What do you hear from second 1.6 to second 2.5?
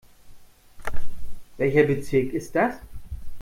Bezirk